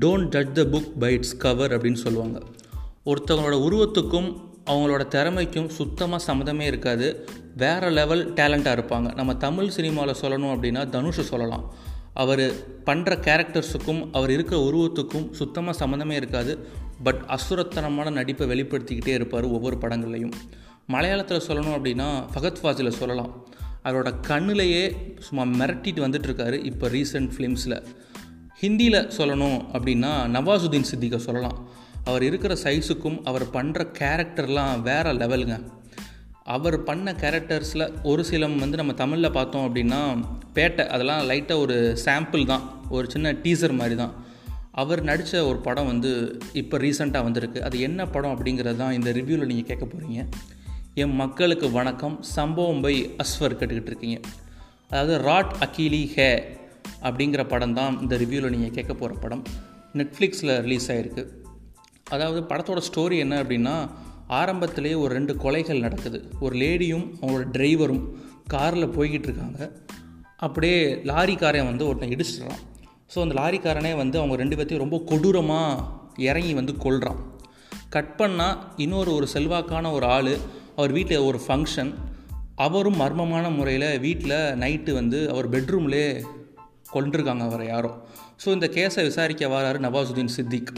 Don't 0.00 0.28
judge 0.28 0.54
the 0.54 0.62
book 0.62 0.98
by 0.98 1.12
its 1.12 1.36
cover 1.36 1.80
அப்படின்னு 1.80 1.94
சொல்லுவாங்க. 1.94 2.42
ஒருத்தவங்களோட 3.06 3.56
உருவத்துக்கும் 3.62 4.40
அவங்களோட 4.66 5.08
திறமைக்கும் 5.08 5.68
சுத்தமாக 5.68 6.34
சம்மந்தமே 6.34 6.60
இருக்காது. 6.60 7.28
வேறு 7.56 7.90
லெவல் 7.90 8.32
டேலண்ட்டாக 8.32 8.76
இருப்பாங்க. 8.78 9.14
நம்ம 9.14 9.34
தமிழ் 9.34 9.68
சினிமாவில் 9.68 10.14
சொல்லணும் 10.20 10.50
அப்படின்னா 10.50 10.88
தனுஷை 10.88 11.20
சொல்லலாம். 11.20 11.74
அவர் 12.14 12.38
பண்ணுற 12.86 13.20
கேரக்டர்ஸுக்கும் 13.20 14.08
அவர் 14.12 14.30
இருக்கிற 14.30 14.60
உருவத்துக்கும் 14.60 15.32
சுத்தமாக 15.32 15.86
சம்மந்தமே 15.86 16.10
இருக்காது. 16.10 16.66
பட் 17.02 17.22
அசுரத்தனமான 17.26 18.12
நடிப்பை 18.12 18.46
வெளிப்படுத்திக்கிட்டே 18.46 19.08
இருப்பார் 19.08 19.44
ஒவ்வொரு 19.44 19.76
படங்கள்லையும். 19.76 20.32
மலையாளத்தில் 20.88 21.42
சொல்லணும் 21.48 21.76
அப்படின்னா 21.78 22.24
ஃபகத் 22.34 22.56
ஃபாசில் 22.62 22.88
சொல்லலாம். 22.88 23.46
அவரோட 23.84 24.14
கண்ணிலேயே 24.28 24.96
சும்மா 25.18 25.64
மிரட்டிட்டு 25.64 26.00
வந்துட்டுருக்காரு 26.00 26.64
இப்போ 26.64 26.88
ரீசெண்ட் 26.88 27.30
ஃபிலிம்ஸில் 27.36 27.82
ஹிந்தியில் 28.62 29.06
சொல்லணும் 29.18 29.60
அப்படின்னா 29.74 30.10
நவாசுதீன் 30.34 30.88
சித்திகை 30.90 31.18
சொல்லலாம். 31.18 31.56
அவர் 32.04 32.22
இருக்கிற 32.22 32.56
சைஸுக்கும் 32.64 33.16
அவர் 33.28 33.44
பண்ணுற 33.54 33.80
கேரக்டர்லாம் 34.00 34.82
வேறு 34.82 35.12
லெவலுங்க 35.12 35.56
அவர் 36.54 36.76
பண்ண 36.82 37.12
கேரக்டர்ஸில் 37.22 37.84
ஒரு 38.02 38.24
சிலம் 38.24 38.56
வந்து 38.58 38.76
நம்ம 38.76 38.92
தமிழில் 38.92 39.30
பார்த்தோம் 39.30 39.66
அப்படின்னா 39.68 40.00
பேட்டை 40.54 40.86
அதெல்லாம் 40.86 41.22
லைட்டாக 41.30 41.64
ஒரு 41.64 41.98
சாம்பிள் 42.04 42.44
தான். 42.52 42.64
ஒரு 42.88 43.06
சின்ன 43.10 43.32
டீசர் 43.44 43.74
மாதிரி 43.80 43.94
தான். 43.94 44.14
அவர் 44.70 45.02
நடித்த 45.02 45.44
ஒரு 45.50 45.58
படம் 45.58 45.86
வந்து 45.86 46.10
இப்போ 46.52 46.78
ரீசெண்டாக 46.78 47.22
வந்திருக்கு. 47.22 47.62
அது 47.62 47.80
என்ன 47.80 48.06
படம் 48.06 48.34
அப்படிங்கிறது 48.34 48.76
தான் 48.76 48.92
இந்த 48.92 49.10
ரிவ்யூவில் 49.10 49.50
நீங்கள் 49.52 49.70
கேட்க 49.70 49.84
போகிறீங்க 49.84 50.20
என் 50.94 51.14
மக்களுக்கு 51.14 51.70
வணக்கம். 51.70 52.22
சம்பவம் 52.22 52.80
பை 52.80 52.96
அஸ்வர் 53.24 53.58
கேட்டுக்கிட்டு 53.60 53.92
இருக்கீங்க. 53.94 54.18
அதாவது 54.88 55.14
ராட் 55.28 55.54
அக்கீலி 55.66 56.04
ஹே. 56.16 56.30
அப்படிங்கிற 57.02 57.42
படம் 57.48 57.74
தான் 57.74 58.00
இந்த 58.00 58.16
ரிவ்யூவில் 58.16 58.54
நீங்கள் 58.54 58.70
கேட்க 58.70 58.94
போகிற 58.94 59.18
படம். 59.20 59.42
நெட்ஃப்ளிக்ஸில் 60.00 60.52
ரிலீஸ் 60.66 60.88
ஆகிருக்கு 60.92 61.24
அதாவது 62.10 62.40
படத்தோட 62.50 62.80
ஸ்டோரி 62.88 63.16
என்ன 63.18 63.34
அப்படின்னா 63.42 63.74
ஆரம்பத்திலே 64.40 64.92
ஒரு 65.02 65.12
ரெண்டு 65.14 65.32
கொலைகள் 65.44 65.84
நடக்குது. 65.86 66.18
ஒரு 66.40 66.54
லேடியும் 66.56 67.06
அவங்களோட 67.20 67.46
டிரைவரும் 67.56 68.04
காரில் 68.46 68.94
போய்கிட்டு 68.96 69.28
இருக்காங்க. 69.28 69.60
அப்படியே 70.36 70.78
லாரிக்காரன் 71.10 71.68
வந்து 71.70 71.86
ஒருத்தன் 71.86 72.14
இடிச்சிடுறான். 72.16 72.62
ஸோ 73.14 73.18
அந்த 73.20 73.34
லாரிக்காரனே 73.40 73.96
வந்து 73.96 74.18
அவங்க 74.18 74.36
ரெண்டு 74.36 74.56
பேர்த்தையும் 74.56 74.84
ரொம்ப 74.84 74.98
கொடூரமாக 75.10 75.82
இறங்கி 76.28 76.54
வந்து 76.54 76.72
கொள்கிறான் 76.76 77.20
கட் 77.88 78.14
பண்ணால் 78.18 78.58
இன்னொரு 78.76 79.10
ஒரு 79.14 79.26
செல்வாக்கான 79.34 79.92
ஒரு 79.92 80.06
ஆள் 80.06 80.34
அவர் 80.76 80.92
வீட்டில் 80.92 81.26
ஒரு 81.28 81.38
ஃபங்க்ஷன் 81.46 81.90
அவரும் 82.56 83.00
மர்மமான 83.00 83.46
முறையில் 83.56 83.88
வீட்டில் 84.00 84.38
நைட்டு 84.62 84.92
வந்து 84.92 85.18
அவர் 85.30 85.48
பெட்ரூம்லே 85.50 86.06
கொண்டிருக்காங்க 86.94 87.44
அவரை 87.48 87.66
யாரோ. 87.66 87.90
ஸோ 88.44 88.48
இந்த 88.48 88.66
கேஸை 88.74 89.02
விசாரிக்க 89.10 89.46
வராரு 89.46 89.80
நவாசுதீன் 89.86 90.34
சித்திக். 90.36 90.72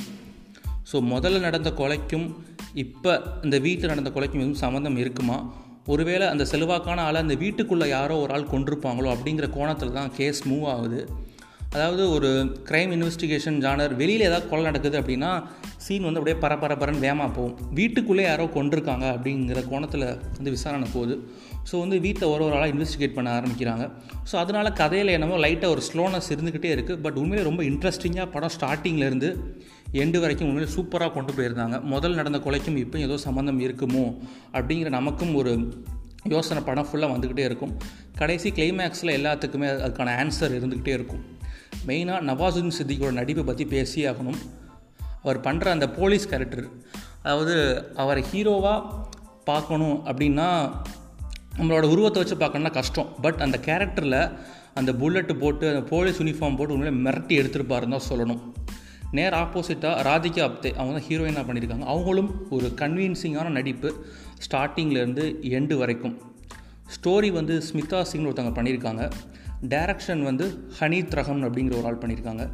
ஸோ 0.93 0.97
முதல்ல 1.12 1.39
நடந்த 1.41 1.71
கொலைக்கும் 1.71 2.27
இப்போ 2.75 3.12
இந்த 3.43 3.59
வீட்டில் 3.59 3.93
நடந்த 3.93 4.11
கொலைக்கும் 4.11 4.43
எதுவும் 4.45 4.62
சம்மந்தம் 4.65 4.97
இருக்குமா? 4.97 5.39
ஒருவேளை 5.87 6.27
அந்த 6.27 6.45
செல்வாக்கான 6.45 7.01
ஆளை 7.01 7.21
அந்த 7.21 7.34
வீட்டுக்குள்ளே 7.34 7.89
யாரோ 7.89 8.15
ஒரு 8.19 8.33
ஆள் 8.33 8.51
கொண்டிருப்பாங்களோ 8.53 9.09
அப்படிங்கிற 9.15 9.47
கோணத்தில் 9.51 9.93
தான் 9.93 10.11
கேஸ் 10.17 10.41
மூவ் 10.48 10.67
ஆகுது. 10.75 11.01
அதாவது 11.71 12.03
ஒரு 12.11 12.28
க்ரைம் 12.71 12.93
இன்வெஸ்டிகேஷன் 12.97 13.56
ஜானர் 13.65 13.95
வெளியில் 13.97 14.27
ஏதாவது 14.27 14.49
கொலை 14.49 14.65
நடக்குது 14.65 15.01
அப்படின்னா 15.01 15.31
சீன் 15.85 16.07
வந்து 16.07 16.21
அப்படியே 16.21 16.37
பரபரப்பரன்னு 16.45 17.05
வேமா 17.07 17.27
போகும். 17.37 17.57
வீட்டுக்குள்ளே 17.79 18.25
யாரோ 18.29 18.45
கொண்டிருக்காங்க 18.57 19.07
அப்படிங்கிற 19.15 19.63
கோணத்தில் 19.71 20.07
வந்து 20.37 20.51
விசாரணை 20.57 20.89
போகுது. 20.95 21.15
ஸோ 21.71 21.75
வந்து 21.81 21.97
வீட்டில் 22.01 22.31
ஒரு 22.33 22.43
ஒரு 22.45 22.55
ஆளாக 22.59 22.73
இன்வெஸ்டிகேட் 22.75 23.17
பண்ண 23.17 23.29
ஆரம்பிக்கிறாங்க. 23.39 23.85
ஸோ 24.31 24.35
அதனால் 24.37 24.73
கதையில் 24.73 25.15
என்னமோ 25.17 25.37
லைட்டாக 25.45 25.75
ஒரு 25.75 25.83
ஸ்லோனஸ் 25.89 26.31
இருந்துக்கிட்டே 26.35 26.71
இருக்குது 26.77 27.03
பட் 27.07 27.19
உண்மையிலே 27.23 27.47
ரொம்ப 27.51 27.62
இன்ட்ரெஸ்டிங்காக 27.71 28.29
படம் 28.37 28.55
ஸ்டார்டிங்லேருந்து 28.57 29.31
எண்டு 30.03 30.21
வரைக்கும் 30.21 30.49
உண்மையிலே 30.49 30.71
சூப்பராக 30.77 31.12
கொண்டு 31.17 31.33
போயிருந்தாங்க. 31.33 31.77
முதல் 31.95 32.19
நடந்த 32.21 32.39
கொலைக்கும் 32.39 32.81
இப்போ 32.85 32.99
ஏதோ 32.99 33.17
சம்மந்தம் 33.27 33.61
இருக்குமோ 33.61 34.07
அப்படிங்கிற 34.57 34.89
நமக்கும் 34.99 35.35
ஒரு 35.35 35.53
யோசனை 36.33 36.61
படம் 36.62 36.87
ஃபுல்லாக 36.89 37.12
வந்துக்கிட்டே 37.15 37.44
இருக்கும். 37.50 37.73
கடைசி 38.17 38.50
கிளைமேக்ஸில் 38.50 39.17
எல்லாத்துக்குமே 39.19 39.69
அதுக்கான 39.87 40.12
ஆன்சர் 40.23 40.59
இருந்துக்கிட்டே 40.59 40.93
இருக்கும். 40.99 41.23
மெயினாக 41.89 42.21
நவாசுதீன் 42.31 42.78
சித்திக்கோட 42.78 43.12
நடிப்பை 43.21 43.44
பற்றி 43.44 43.65
பேசியே 43.77 44.06
ஆகணும். 44.06 44.39
அவர் 45.25 45.41
பண்ணுற 45.47 45.75
அந்த 45.77 45.87
போலீஸ் 45.99 46.27
கேரக்டர் 46.29 46.67
அதாவது 47.23 47.55
அவரை 47.95 48.23
ஹீரோவாக 48.33 48.81
பார்க்கணும் 49.45 49.97
அப்படின்னா 50.11 50.49
நம்மளோட 51.59 51.87
உருவத்தை 51.95 52.19
வச்சு 52.23 52.37
பார்க்கணுன்னா 52.43 52.73
கஷ்டம். 52.73 53.11
பட் 53.23 53.41
அந்த 53.47 53.57
கேரக்டரில் 53.67 54.21
அந்த 54.75 54.91
புல்லட்டு 54.93 55.35
போட்டு 55.43 55.65
அந்த 55.69 55.83
போலீஸ் 55.91 56.21
யூனிஃபார்ம் 56.23 56.57
போட்டு 56.57 56.75
உண்மையிலே 56.75 57.03
மிரட்டி 57.05 57.35
எடுத்துருப்பாருன்னு 57.41 57.95
தான் 57.97 58.09
சொல்லணும். 58.11 58.41
நேர் 59.11 59.37
ஆப்போசிட்டாக 59.41 60.05
ராதிகா 60.09 60.43
அப்தே 60.47 60.71
அவங்க 60.75 60.95
தான் 60.97 61.07
ஹீரோயினாக 61.09 61.45
பண்ணியிருக்காங்க 61.49 61.87
அவங்களும் 61.93 62.31
ஒரு 62.51 62.69
கன்வீன்சிங்கான 62.81 63.51
நடிப்பு 63.59 63.91
ஸ்டார்டிங்லேருந்து 64.47 65.27
எண்டு 65.56 65.77
வரைக்கும். 65.83 66.17
ஸ்டோரி 66.95 67.31
வந்து 67.39 67.55
ஸ்மிதா 67.69 68.01
சிங்னு 68.11 68.29
ஒருத்தவங்க 68.31 68.55
பண்ணியிருக்காங்க 68.59 69.05
டைரக்ஷன் 69.69 70.23
வந்து 70.23 70.47
ஹனீத் 70.81 71.15
ரஹம் 71.19 71.45
அப்படிங்கிற 71.49 71.77
ஒரு 71.79 71.87
ஆள் 71.87 72.03
பண்ணியிருக்காங்க 72.03 72.45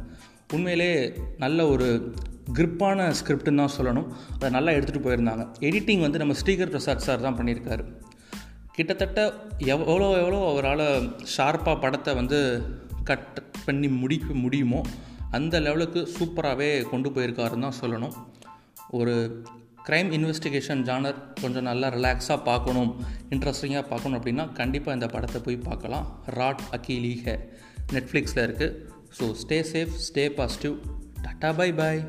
உண்மையிலே 0.53 0.91
நல்ல 1.37 1.67
ஒரு 1.67 1.87
கிரிப்பான 2.57 3.07
ஸ்கிரிப்ட்னு 3.19 3.61
தான் 3.63 3.75
சொல்லணும். 3.77 4.07
அதை 4.35 4.49
நல்லா 4.57 4.71
எடுத்துகிட்டு 4.77 5.05
போயிருந்தாங்க. 5.07 5.43
எடிட்டிங் 5.67 6.03
வந்து 6.05 6.21
நம்ம 6.21 6.35
ஸ்ரீகர் 6.41 6.73
பிரசாத் 6.73 7.05
சார் 7.07 7.25
தான் 7.27 7.37
பண்ணியிருக்காரு. 7.39 7.83
கிட்டத்தட்ட 8.75 9.19
எவ்வளோ 9.73 10.09
எவ்வளோ 10.21 10.39
அவரால் 10.51 10.85
ஷார்ப்பாக 11.35 11.77
படத்தை 11.85 12.11
வந்து 12.19 12.39
கட் 13.09 13.39
பண்ணி 13.65 13.87
முடிக்க 14.01 14.33
முடியுமோ 14.43 14.81
அந்த 15.37 15.55
லெவலுக்கு 15.65 16.01
சூப்பராகவே 16.17 16.69
கொண்டு 16.91 17.09
போயிருக்காருன்னு 17.15 17.67
தான் 17.67 17.79
சொல்லணும். 17.81 18.15
ஒரு 18.99 19.13
க்ரைம் 19.87 20.09
இன்வெஸ்டிகேஷன் 20.17 20.81
ஜானர் 20.87 21.19
கொஞ்சம் 21.41 21.67
நல்லா 21.69 21.87
ரிலாக்ஸாக 21.95 22.39
பார்க்கணும் 22.49 22.91
இன்ட்ரெஸ்டிங்காக 23.35 23.85
பார்க்கணும் 23.91 24.17
அப்படின்னா 24.19 24.45
கண்டிப்பாக 24.59 24.97
இந்த 24.97 25.07
படத்தை 25.15 25.41
போய் 25.47 25.65
பார்க்கலாம். 25.69 26.07
ராட் 26.39 26.65
அக்கீலி 26.77 27.13
ஹே. 27.25 27.35
நெட்ஃப்ளிக்ஸில் 27.95 28.43
இருக்குது 28.47 28.75
so 29.19 29.27
stay 29.43 29.59
safe 29.71 29.95
stay 30.07 30.25
positive 30.39 30.75
tata 31.25 31.49
bye 31.61 31.69
bye 31.79 32.01